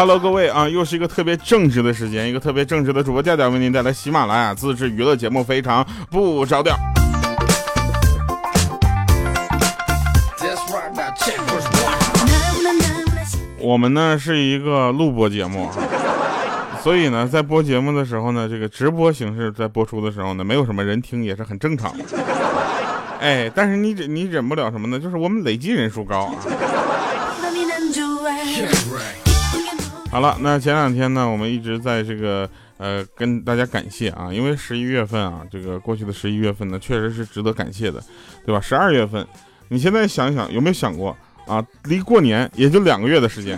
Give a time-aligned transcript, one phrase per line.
[0.00, 6.74] Hello，各位啊，又是一个特别正直的时间，一个特别正直的主播调调为您带来喜马拉雅自制娱乐节目，非常不着调。
[13.58, 15.68] 我们呢是一个录播节目，
[16.82, 22.04] 所以呢，在播节目的时候呢，这个直播形式在播出的时候呢，没有什么人听也是很正常的。
[23.20, 24.98] 哎，但是你忍你忍不了什么呢？
[24.98, 26.32] 就是我们累计人数高啊。
[30.10, 38.02] 好了，那前两天呢，我们一直在这个呃跟大家感谢啊，因为十一月份啊，这个过去的十一月份呢，确实是值得感谢的，
[38.44, 38.60] 对吧？
[38.60, 39.24] 十二月份，
[39.68, 41.16] 你现在想想有没有想过？
[41.46, 43.56] 啊，离过年也就两个月的时间，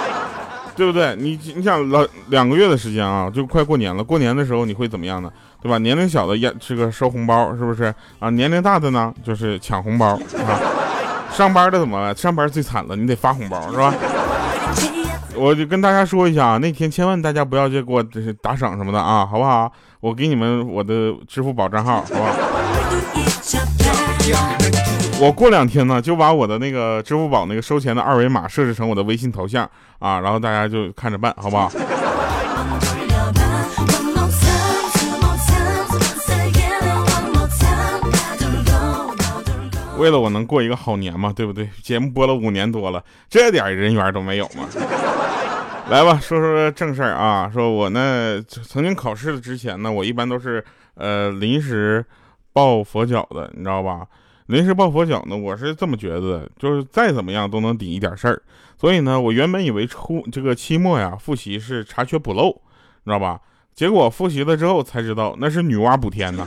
[0.74, 1.14] 对不对？
[1.16, 4.02] 你你想老两个月的时间啊，就快过年了。
[4.02, 5.30] 过年的时候你会怎么样呢？
[5.60, 5.76] 对吧？
[5.78, 8.30] 年龄小的也这个收红包，是不是啊？
[8.30, 10.58] 年龄大的呢，就是抢红包啊。
[11.30, 12.14] 上班的怎么了？
[12.14, 13.92] 上班最惨了，你得发红包，是吧？
[15.36, 18.02] 我就跟大家说一下啊，那天千万大家不要去给我
[18.40, 19.70] 打赏什么的啊，好不好？
[20.00, 22.32] 我给你们我的支付宝账号，好不好？
[25.20, 29.68] 我过两天呢，就把我的那个支付宝那个收钱的二维码设置成我的微信头像
[29.98, 31.70] 啊，然后大家就看着办，好不好？
[39.96, 41.68] 为了我能过一个好年嘛，对不对？
[41.82, 44.64] 节目播了五年多了，这点人缘都没有吗？
[45.90, 47.50] 来吧，说说正事儿啊。
[47.52, 52.04] 说我呢，曾经考试之前呢，我一般都是呃临时
[52.52, 54.06] 抱佛脚的，你知道吧？
[54.46, 58.42] 临时抱佛脚呢，我是这么觉得，就是再怎么样都能顶一点事儿。
[58.76, 62.48] 所以呢，我原本以为初这个期末呀复习是查缺补漏，
[63.04, 63.40] 你知道吧？
[63.74, 66.46] 结果复习了之后才知道那是女娲补天呢。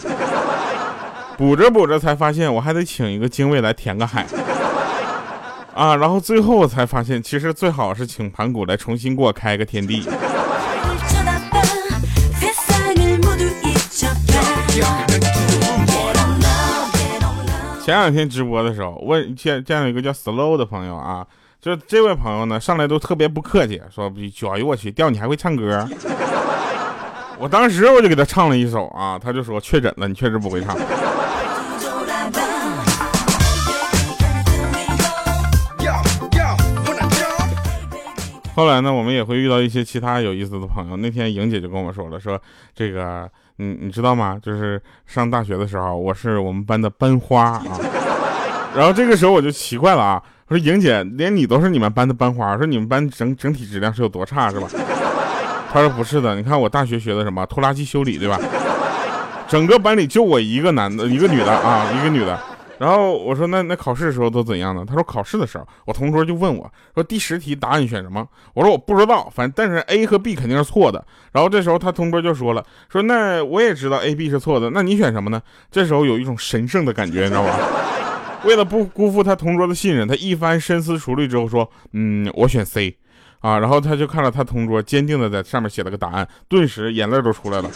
[1.37, 4.25] 补着补着才发现我还得请一个精卫来填个海
[5.77, 5.95] 啊！
[5.95, 10.01] 然后最后我才发现，其实最好是请盘古来重新给我开个天地。
[17.85, 21.25] 前两天直播的时候，问见见了一个叫 Slow 的朋友啊，
[21.61, 24.11] 就这位朋友呢，上来都特别不客气，说
[24.51, 25.87] ：“哎呦我去，调你还会唱歌？”
[27.37, 30.75] 我当时我就给他唱了一首啊，他就说：“确诊了，你确实不会唱。”
[38.57, 40.97] 后来呢，我们也会遇到一些其他有意思的朋友。
[40.97, 42.41] 那天莹姐就跟我说了，说
[42.73, 43.29] 这个。
[43.59, 44.39] 你你知道吗？
[44.41, 47.63] 就是上大学的时候，我是我们班的班花啊。
[48.75, 54.67] 然后这个时候我就奇怪了啊，我说莹姐，连你都是你们班的班花，说你们班整整体质量是有多差是吧？
[55.71, 58.39] 她说不是的，你看我大学学的什么拖拉机修理对吧？
[59.47, 62.39] 整个班里就我一个男的，一个女的啊，一个女的。
[62.79, 64.85] 然后我说那那考试的时候都怎样呢？
[64.87, 68.27] 他说考试的时候，我同桌就问我说第十题答案选什么？
[68.53, 71.03] 我说我不知道，反正但是 A 和 B 肯定是错的。
[71.31, 75.41] 然后这时候他同桌就说了，说那我也知道 A、B 是错的，那你选什么呢？
[75.71, 77.57] 这时候有一种神圣的感觉，你知道吧？
[78.45, 82.97] 为了不辜负他同桌的信任，他一番深思熟虑之后说，嗯，我选 C。
[83.39, 87.69] 啊，然后他就看到他同桌坚定的在上面写了个答案，顿时眼泪都出来了。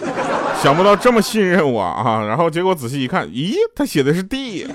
[0.61, 2.23] 想不到这么信任我啊！
[2.23, 4.67] 然后结果仔细一看，咦，他写的是 D。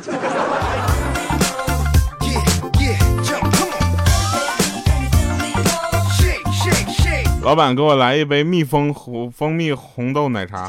[7.42, 10.68] 老板，给我来一杯蜜蜂红蜂蜜红豆奶茶。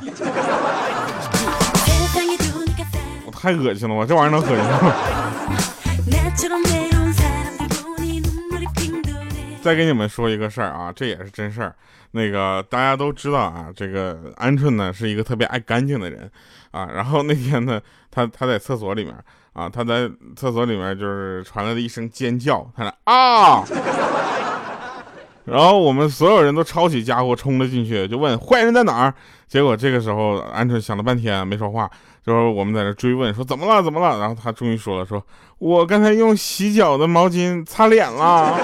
[3.25, 4.94] 我太恶心了，我这玩意儿能恶心吗？
[9.63, 11.73] 再给你们说一个事儿啊，这也是真事儿。
[12.12, 16.29] 那个大家都知道啊，这个鹌鹑呢是一个特别爱干净的人
[16.72, 16.88] 啊。
[16.94, 17.79] 然后那天呢，
[18.09, 19.13] 他他在厕所里面
[19.53, 23.63] 啊，他在厕所里面就是传来了一声尖叫，他说啊。
[25.45, 29.13] 然后我们所有人都抄起家伙冲了进去，就问坏人在哪儿。
[29.48, 31.89] 结果这个时候鹌鹑想了半天没说话，
[32.25, 34.19] 就是我们在这追问说怎么了怎么了。
[34.19, 35.25] 然后他终于说了，说
[35.57, 38.57] 我刚才用洗脚的毛巾擦脸了。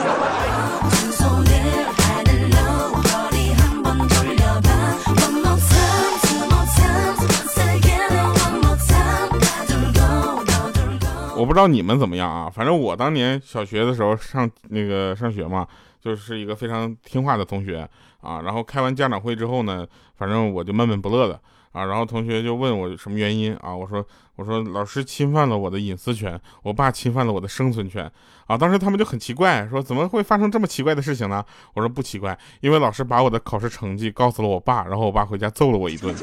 [11.44, 15.68] 我不知道你们怎么样啊，反正我当年小学的时候上那个上学嘛，
[16.00, 17.86] 就是一个非常听话的同学
[18.22, 18.40] 啊。
[18.44, 19.86] 然后开完家长会之后呢，
[20.16, 21.38] 反正我就闷闷不乐的
[21.74, 21.84] 啊。
[21.84, 23.76] 然后同学就问我什么原因啊？
[23.76, 24.02] 我说
[24.38, 28.10] 我说老师侵犯了我的隐私权，我爸侵犯了我的生存权
[28.48, 28.58] 啊。
[28.58, 31.44] 当时他们就很奇怪，说怎么会发生这么奇怪的事情呢？
[31.74, 36.16] 我说不奇怪，因为老师把我的考试成绩告诉了我爸，然后我爸回家揍了我一顿。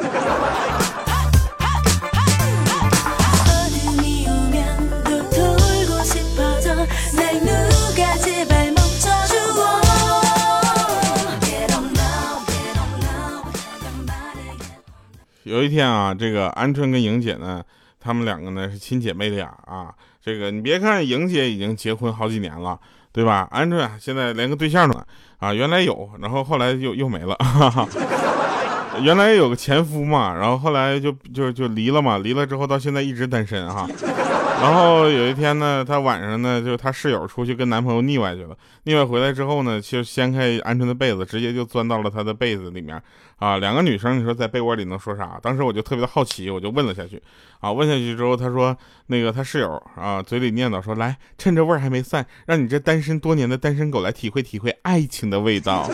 [15.51, 17.61] 有一天啊，这个鹌鹑跟莹姐呢，
[17.99, 19.93] 他们两个呢是亲姐妹俩啊。
[20.23, 22.79] 这个你别看莹姐已经结婚好几年了，
[23.11, 23.49] 对吧？
[23.53, 24.97] 鹌鹑现在连个对象都
[25.39, 27.35] 啊，原来有，然后后来又又没了。
[27.37, 27.89] 哈 哈
[29.03, 33.89] 原来有个前夫嘛，然后后来就就就离了嘛，离了之后到现在一直单身哈。
[34.61, 43.03] 然后有一天呢，她晚上呢，就她室友出去跟男朋友腻歪去了，腻歪回来之后呢，就掀开鹌鹑的被子，直接就钻到了她的被子里面
[43.39, 43.57] 啊。
[43.57, 45.39] 两个女生，你说在被窝里能说啥？
[45.43, 47.23] 当时我就特别的好奇，我就问了下去
[47.61, 47.73] 啊。
[47.73, 48.77] 问下去之后，她说
[49.07, 55.89] 那个她室友啊，嘴里念叨说，来趁着味儿还没散，让你这单身多年的单身狗来体会体会爱情的味道。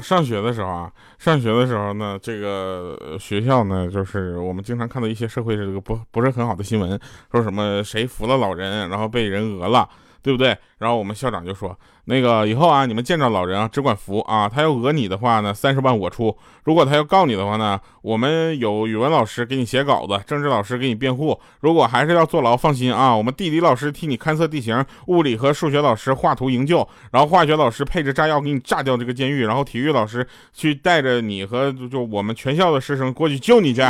[0.00, 6.98] 上学的时候啊，上学的时候呢，这个学校呢，就是我们经常看到一些社会这个不不是很好的新闻，
[7.30, 9.88] 说什么谁扶了老人，然后被人讹了。
[10.22, 10.56] 对不对？
[10.78, 14.48] 然后我们校长就说，那个以后啊，你们见着老人啊，只管扶啊。
[14.48, 16.30] 他要讹你的话呢，三十万我出；
[16.64, 21.38] 如果他要告你的话呢，我们有语文老师给你写稿子，政治老师给你辩护。
[21.60, 33.82] 如果还是要坐牢，放心啊，我们地理老师替你勘测地形，物理和数学老师画图营救，然后化学老师配置炸药给你炸掉这个监狱，然后体育老师去带着你和就我们全校的师生过去救你去。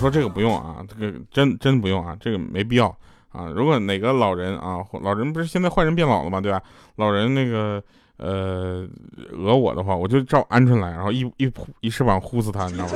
[0.00, 2.88] 说这个不用啊，这个真真不用啊，这个没必要
[3.30, 3.44] 啊。
[3.54, 6.40] 如果哪个老人啊，老人不是现在坏人变老了吗？
[6.40, 6.60] 对吧？
[6.96, 7.82] 老人那个
[8.16, 8.88] 呃
[9.30, 12.92] 讹我的话，我就照鹌鹑来，然后一一一翅膀呼死他，你知道吗？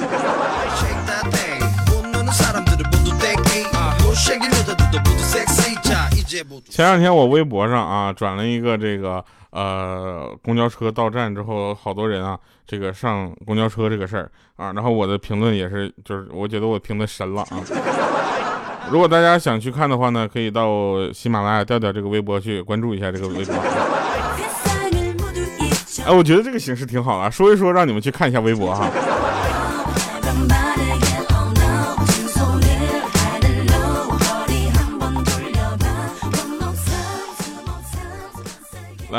[6.71, 9.25] 前两天我微博上啊转了一个这个
[9.55, 12.37] 呃公交车到站之后，好多人啊
[12.67, 17.63] 这个上公交车这个事儿啊，然后我的评论也是就是我觉得我评的神了啊。
[18.91, 23.55] 如果大家想去看的话呢，可以到喜马拉雅调调这个微博去关注一下这个微博。
[26.05, 28.91] 哎，我觉得这个形式挺好啊，说一说让你们去看一下微博哈。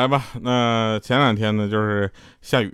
[0.06, 2.08] 来吧，那前两天呢，就是
[2.40, 2.72] 下雨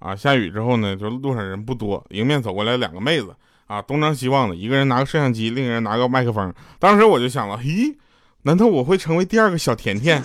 [0.00, 3.34] 啊，下雨之后呢，就路上人不多，迎面走过来两个妹子
[3.66, 6.52] 啊，东张西望的，一个人拿个摄像机，另一个人拿个麦克风。
[6.78, 7.96] 当时我就想了，咦，
[8.42, 10.22] 难道我会成为第二个小甜甜？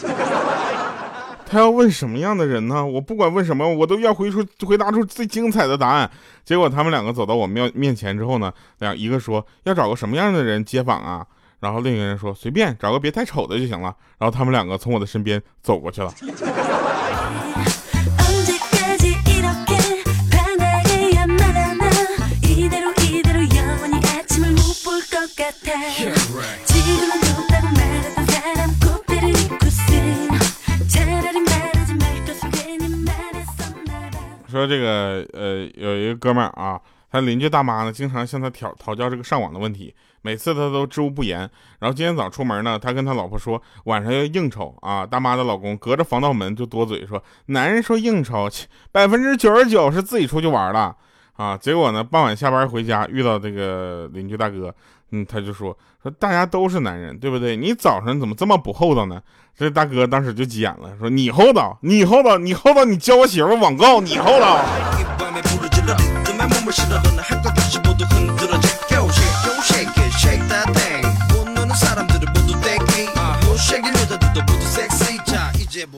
[1.47, 2.85] 他要问什么样的人呢？
[2.85, 6.11] 我不管问什么，我都要回出回答出最精彩的答案。
[6.43, 11.25] 结果他们两个走到我面面前之后呢，两一个说要找个什么样的人接访啊？
[11.59, 16.13] 然后另一个人说：“随便找个别太丑的就行了。”然后他们两个从我的身边走过去了。
[34.49, 36.79] 说这个呃，有一个哥们儿啊。
[37.11, 41.39] 他邻居大妈呢，经常向他讨讨教这个上网的问题，每次他都知无不言。
[41.79, 45.05] 然后今天早出门呢，他跟他老婆说晚上要应酬啊。
[45.05, 48.49] 大妈的老公隔着防盗门就多嘴说，男人说应酬，
[48.91, 50.95] 百分之九十九是自己出去玩了
[51.33, 51.57] 啊。
[51.57, 54.73] 结果呢，傍晚下班回家遇到这个邻居大哥，
[55.11, 57.55] 嗯，他就说说大家都是男人，对不对？
[57.55, 59.21] 你早上怎么这么不厚道呢？
[59.57, 64.63] 这大哥当时就急眼了，说你厚道，你厚道，你厚道，你教我媳妇网购，你厚道。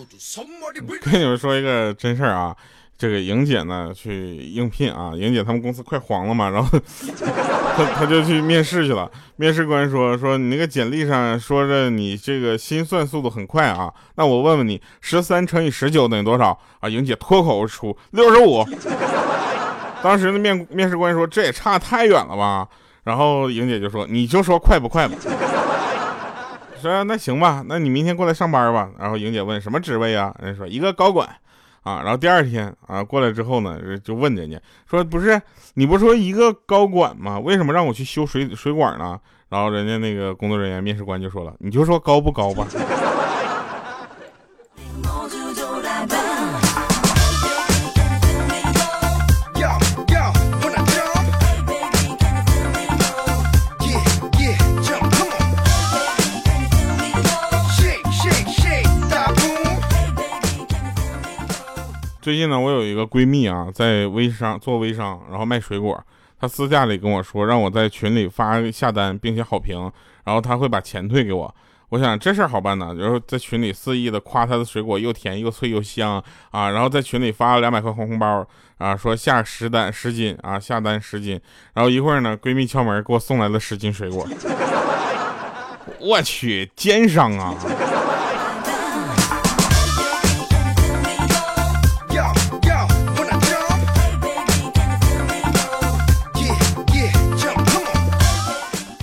[1.12, 2.56] 跟你们说一个真事儿啊，
[2.98, 6.80] 这个莹姐呢去应聘啊，莹姐他们公司快黄了嘛，然后
[7.76, 9.10] 她她就去面试去了。
[9.38, 16.90] 面试官说说你那个简历上说着你这个心算速度很快啊，那我问问你，十三乘以十九等于多少啊？
[16.90, 18.66] 莹姐脱口而出六十五。
[20.04, 22.68] 当时的面面试官说：“这也差太远了吧？”
[23.06, 25.16] 然后莹姐就说：“你就说快不快吧。”
[26.82, 31.30] 说：“那行吧，那你明天过来上班吧。”然后莹姐问：“什么职位啊？”人家说：“一个高管。”
[31.84, 35.42] 啊，然后第二天啊过来之后呢，就问人家说：“不是
[35.74, 37.40] 你不说一个高管吗？
[37.40, 39.20] 为什么让我去修水水管呢？”
[39.50, 42.68] 然后人家那个工作人员面试官就说了：“你就说高不高吧。”
[62.22, 66.00] 最近呢，我有一个闺蜜啊，在微商做微商，然后卖水果。
[66.40, 69.92] 她私下里跟我说，让我在群里发下单，并且好评，
[70.24, 71.56] 然后她会把钱退给我。
[71.90, 78.48] 我想这事儿好办呢，然后在群里肆意的夸她的水果又甜又脆又香啊，然后在群里发了两百块红红包
[78.78, 81.42] 啊，说下十单十斤啊，下单十斤。
[81.74, 84.28] 然后一会儿呢，闺蜜敲门给我送来了十斤水果。
[86.00, 87.56] 我去，奸商啊！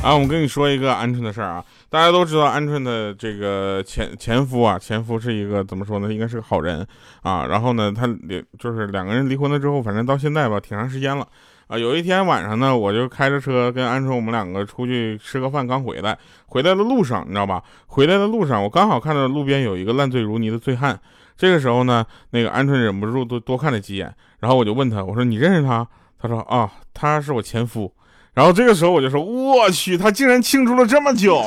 [0.01, 6.11] 啊，我跟你说一个鹌鹑的事儿啊，大家都知道鹌鹑的这个前前夫啊，前夫是一个怎么说呢？
[6.11, 6.87] 应该是个好人
[7.23, 7.45] 啊。
[7.47, 11.27] 然后呢，他离就是两个人离婚了之后，反正到现在吧，挺长时间了
[11.67, 11.77] 啊。
[11.77, 17.63] 有一天晚上呢，我就开着车跟鹌鹑我们两个出去吃个饭，刚回来，回来的路上你知道吧？
[17.89, 20.99] 回来的路上，我刚好看到路边有一个烂醉如泥的醉汉。
[21.37, 25.87] 这个时候呢，那个鹌鹑忍不住多多看了几眼，然后我就问他，我说你认识他？
[26.21, 27.93] 他说啊，他是我前夫。
[28.39, 31.43] 然后这个时候我就说，我去，他竟然庆祝了这么久。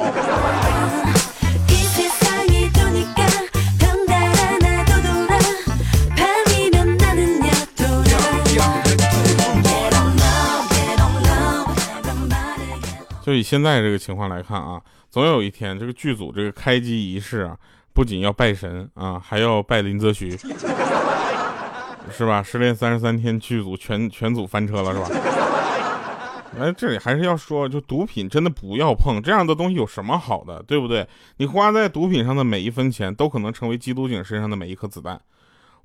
[13.23, 17.55] 就以现在这个情况来看啊，总有一天这个剧组这个开机仪式啊，
[17.93, 20.37] 不仅要拜神啊，还要拜林则徐，
[22.11, 22.43] 是吧？
[22.43, 25.30] 失恋三十三天剧组全全组翻车了，是吧？
[26.59, 31.07] 哎，这里还是要说，就毒品真的不要碰，这样的东西有什么好的，对不对？
[31.37, 35.19] 你花在毒品上的每一分钱，都可能成为缉毒警身上的每一颗子弹。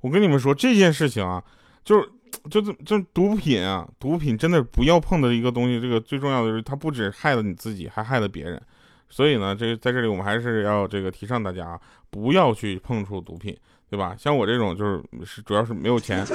[0.01, 1.43] 我跟你们说这件事情啊，
[1.83, 2.09] 就是，
[2.49, 5.79] 就是就毒品啊，毒品真的不要碰的一个东西。
[5.79, 8.61] 这个最重要的是，它不止害了你自己，还害了别人。
[9.09, 13.57] 所以呢，这在这里我们还是要这个提倡大家啊不要去碰触毒品，
[13.89, 14.15] 对吧？
[14.17, 16.25] 像我这种就是是主要是没有钱。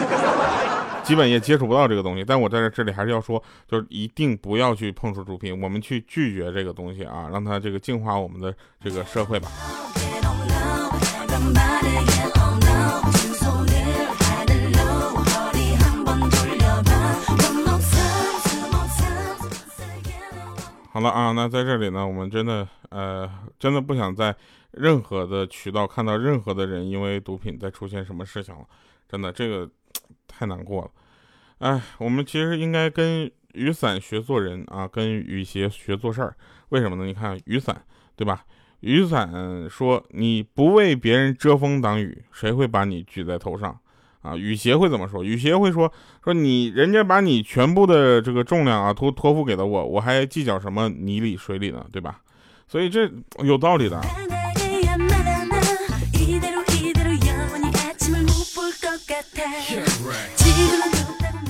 [1.03, 9.51] 基本也接触不到这个东西，但我在这这里还是要说，就是一定不要去碰触毒品，我们去拒绝这个东西啊，让它这个净化我们的这个社会吧。
[20.93, 23.29] 好了啊，那在这里呢，我们真的呃，
[23.59, 24.33] 真的不想再
[24.73, 28.65] 任何的渠道看到任何的人因为毒品在出现什么事情了，
[29.09, 29.71] 真的这个。
[30.27, 30.91] 太难过了，
[31.59, 36.35] 哎，我们其实应该跟雨伞学做人啊，跟雨鞋学做事儿。
[36.71, 37.05] 为什么呢？
[37.05, 37.85] 你看雨伞，
[38.17, 38.43] 对吧？
[38.81, 43.79] 雨伞说你不为别人遮风挡雨，谁会把你举在头上
[44.23, 44.35] 啊？
[44.35, 45.23] 雨鞋会怎么说？
[45.23, 45.93] 雨鞋会说
[46.25, 51.87] 说你人家把你全部的这个重量啊托托付给了我，我还计较什么泥里水里呢？
[51.93, 52.23] 对吧？
[52.67, 53.09] 所以这
[53.45, 54.01] 有道理的。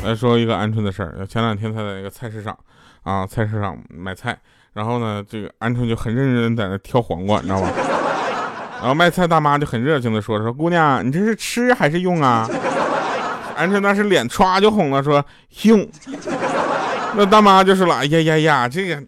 [0.05, 1.27] 来说一个鹌鹑的事儿。
[1.27, 2.57] 前两天他在一个菜市场
[3.03, 4.37] 啊，菜市场买菜，
[4.73, 7.69] 然后呢，这个鹌鹑就很认真在那挑黄瓜，你知道吧？
[8.81, 12.49] 然后卖菜大妈就很热情的说：“说姑娘，你这是吃还是用啊？”
[13.57, 15.25] 鹌鹑当时脸歘就红了，说
[15.63, 15.89] ：“用。”
[17.15, 19.01] 那大妈就说了：“哎呀呀呀，这个，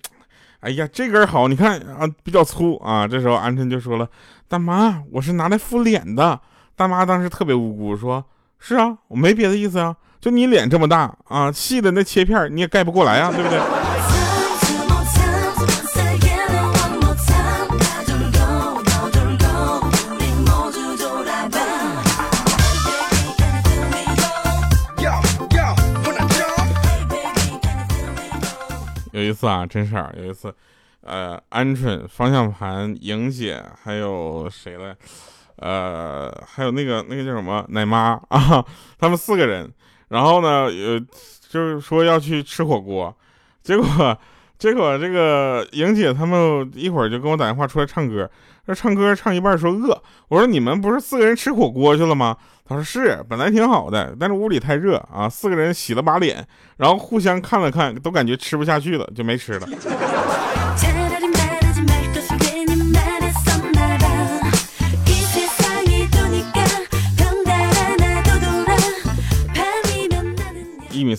[0.61, 4.09] 哎呀，这根好，你看啊，比较粗啊。”这时候鹌鹑就说了
[4.47, 6.39] ：“大妈，我是拿来敷脸的。”
[6.77, 8.25] 大妈当时特别无辜，说
[8.59, 13.61] ：“是啊，我没别的意思啊，就你脸这么大啊，细的那切片你也盖不过来啊，对不对？”
[29.13, 30.53] 有一次啊，真事儿，有一次，
[31.03, 34.97] 呃，鹌鹑、方向盘、莹姐还有谁来？
[35.57, 38.65] 呃，还有那个那个叫什么奶妈 啊，
[38.99, 39.71] 他们四个人，
[40.09, 41.01] 然后呢，呃，
[41.49, 43.15] 就是说要去吃火锅，
[43.63, 44.19] 结果
[44.59, 48.31] 结果这个莹姐他们一会儿就跟我打电话出来唱歌，
[48.67, 52.37] 说唱歌唱一半说饿，我说你们不是四个人吃火锅去了吗？
[52.67, 56.47] 他说是，本来挺好的，但是屋里太热啊，四个人洗了把脸，
[56.79, 59.69] 然后互相看了看，都感觉吃不下去了，就没吃了。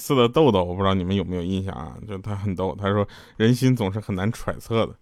[0.06, 1.98] 一米四的豆豆，我不知道你们有没有印象啊？
[2.08, 3.08] 就他很逗，他说
[3.38, 4.96] 人心总是很难揣测的，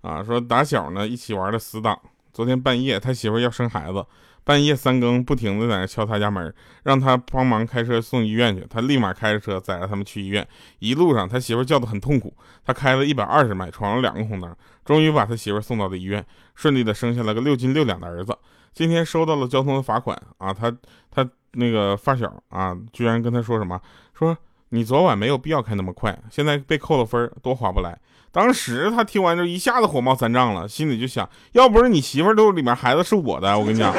[0.00, 1.96] 啊，说打小呢一起玩的死党，
[2.32, 4.04] 昨天半夜他媳妇要生孩子，
[4.42, 10.46] 半夜三更不停的在那敲他家门，让他帮忙开车送医院去，他立马开着车载着他们去医院，
[10.80, 12.34] 一路上他媳妇叫的很痛苦，
[12.64, 16.24] 他开了一百二十迈，闯了两个红灯，终于把他媳妇送到了医院，
[16.56, 18.36] 顺利的生下了个六斤六两的儿子。
[18.72, 20.74] 今天收到了交通的罚款啊，他
[21.10, 23.80] 他那个发小啊，居然跟他说什么，
[24.14, 24.36] 说
[24.70, 27.96] 你昨晚没有必要开那么快，现在被扣了分，多划不来。
[28.30, 33.94] 当时他听完就一下子火冒三丈了，心里就想，要不是你媳妇肚里面孩子是我的，我跟你讲，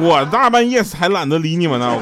[0.00, 1.98] 我大半夜才懒得理你们呢。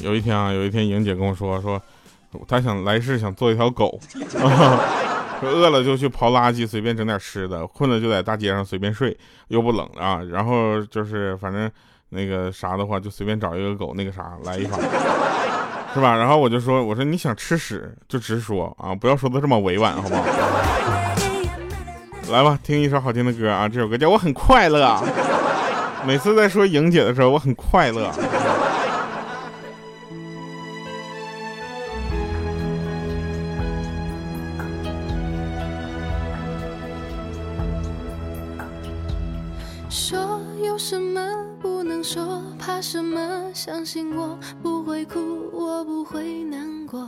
[0.00, 1.82] 有一天啊，有一天莹姐跟我说说，
[2.48, 3.98] 她想来世想做一条狗，
[5.40, 9.16] 说饿了就去刨垃圾，随便整点吃的；困了就在大街上随便睡，
[9.48, 10.20] 又不冷啊。
[10.30, 11.70] 然后就是反正
[12.08, 14.78] 那个啥的话，就随便找一个狗，那个啥来一发，
[15.92, 16.16] 是吧？
[16.16, 20.24] 然后我就说，我说你想吃屎就直说啊，不要说的这么委婉，好不好？
[22.32, 24.86] 来吧，听一首好听的歌啊，这首歌叫《我很快乐》。
[26.06, 28.10] 每次在说莹姐的时候，我很快乐。
[46.14, 47.04] 会难过。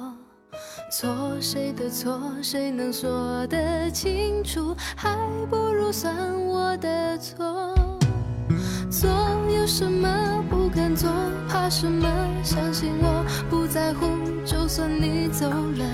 [0.90, 1.08] 错
[1.40, 4.75] 谁的错，谁能说得清楚？
[4.96, 5.16] 还
[5.48, 6.12] 不如算
[6.44, 7.72] 我的错。
[8.90, 9.08] 做
[9.48, 11.08] 有什么不敢做？
[11.48, 12.08] 怕什么？
[12.42, 14.06] 相信我不在乎，
[14.44, 15.84] 就算你走了，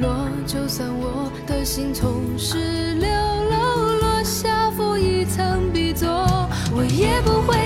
[0.00, 6.08] 落就算我的心从十六楼落下负一层 B 座，
[6.72, 7.65] 我也不会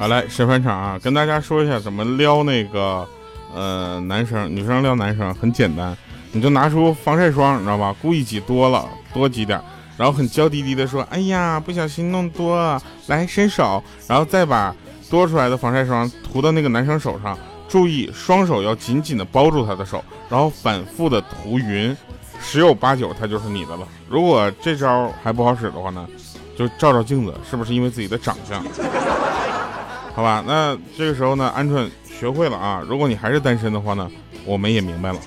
[0.00, 0.98] 好来，神返场啊！
[0.98, 3.06] 跟大家说一下怎么撩那个，
[3.54, 5.94] 呃，男生女生撩男生很简单，
[6.32, 7.94] 你就拿出防晒霜，你知道吧？
[8.00, 9.60] 故意挤多了，多挤点，
[9.98, 14.74] 然后很娇滴滴的说：“哎呀，不小心弄多了，来伸手。”然后再把
[15.10, 21.94] 多出来的防晒霜涂到那个男生手上，注意双手要紧紧的包住他的手，然后反复的涂匀，
[22.40, 23.86] 十有八九他就是你的了。
[24.08, 26.06] 如果这招还不好使的话呢，
[26.56, 28.64] 就照照镜子，是不是因为自己的长相？
[30.20, 32.84] 好吧，那这个时候呢，鹌鹑学会了啊。
[32.86, 34.06] 如果你还是单身的话呢，
[34.44, 35.18] 我们也明白了。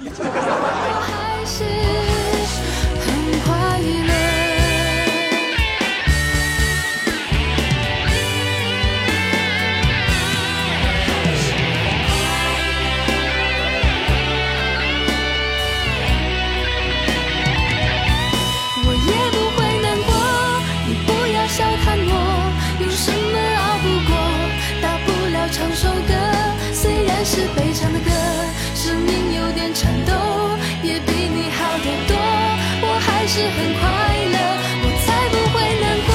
[33.23, 33.87] 还是很快
[34.33, 34.37] 乐，
[34.83, 36.11] 我才不会难过。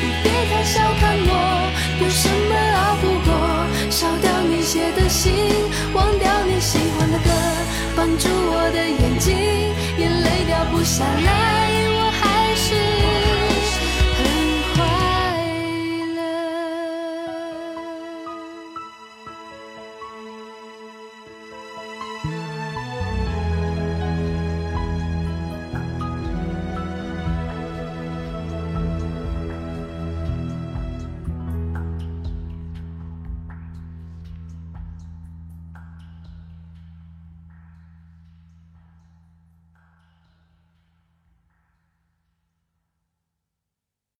[0.00, 1.30] 你别再小看我，
[2.00, 3.30] 有什么熬不过？
[3.90, 5.34] 烧掉你写的信，
[5.92, 7.30] 忘掉你喜欢的歌，
[7.94, 9.36] 绑住我的眼睛，
[9.98, 11.69] 眼泪掉不下来。